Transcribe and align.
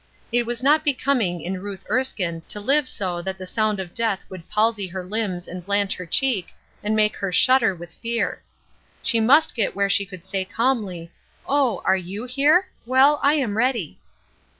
It 0.31 0.47
was 0.47 0.63
not 0.63 0.83
becoming 0.83 1.41
in 1.43 1.61
Ruth 1.61 1.85
Erskine 1.87 2.41
to 2.47 2.59
live 2.59 2.89
so 2.89 3.21
that 3.21 3.37
the 3.37 3.45
sound 3.45 3.79
of 3.79 3.93
death 3.93 4.25
could 4.27 4.49
palsy 4.49 4.87
her 4.87 5.03
limbs 5.05 5.47
and 5.47 5.63
blanch 5.63 5.93
her 5.97 6.07
cheek 6.07 6.47
and 6.83 6.95
make 6.95 7.15
her 7.17 7.31
shudder 7.31 7.75
with 7.75 7.93
fear. 7.93 8.41
She 9.03 9.19
must 9.19 9.53
get 9.53 9.75
where 9.75 9.91
she 9.91 10.07
could 10.07 10.25
say 10.25 10.43
calmly: 10.43 11.11
"Oh, 11.45 11.83
are 11.85 11.97
you 11.97 12.25
here? 12.25 12.67
Well, 12.87 13.19
I 13.21 13.35
am 13.35 13.55
ready." 13.55 13.99